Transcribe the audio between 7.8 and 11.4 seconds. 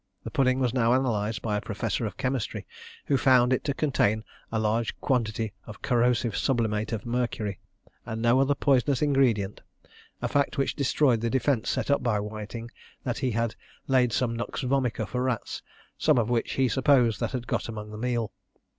and no other poisonous ingredient, a fact which destroyed the